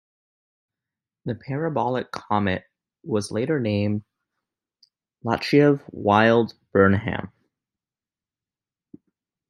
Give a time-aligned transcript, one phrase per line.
[1.25, 2.63] The parabolic comet
[3.03, 4.03] was later named
[5.23, 7.31] "Latyshev-Wild-Burnham".